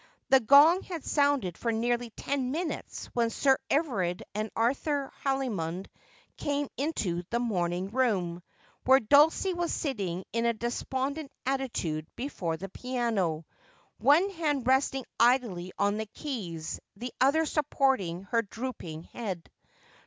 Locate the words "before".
12.15-12.57